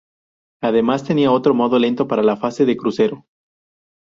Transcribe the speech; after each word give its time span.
Además 0.63 1.03
tenía 1.03 1.31
otro 1.31 1.53
modo 1.53 1.77
lento 1.77 2.07
para 2.07 2.23
la 2.23 2.35
fase 2.35 2.65
de 2.65 2.75
crucero. 2.75 3.27